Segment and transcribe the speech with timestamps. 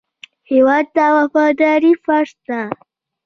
[0.51, 2.61] هېواد ته وفاداري فرض ده